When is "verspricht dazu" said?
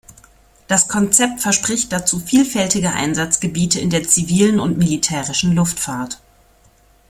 1.41-2.17